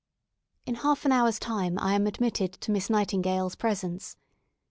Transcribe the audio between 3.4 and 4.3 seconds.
presence.